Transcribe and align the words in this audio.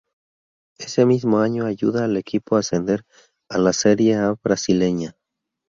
Ese 0.79 1.05
mismo 1.05 1.37
año 1.41 1.67
ayuda 1.67 2.05
al 2.05 2.17
equipo 2.17 2.55
a 2.55 2.61
ascender 2.61 3.05
a 3.47 3.59
la 3.59 3.71
Serie 3.71 4.15
A 4.15 4.33
brasileña. 4.43 5.15